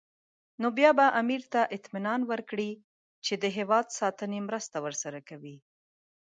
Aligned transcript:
نو 0.61 0.67
بیا 0.77 0.91
به 0.97 1.05
امیر 1.21 1.41
ته 1.53 1.61
اطمینان 1.75 2.21
ورکړي 2.31 2.71
چې 3.25 3.33
د 3.43 3.45
هېواد 3.57 3.85
ساتنې 3.99 4.39
مرسته 4.49 4.77
ورسره 4.85 5.19
کوي. 5.29 5.55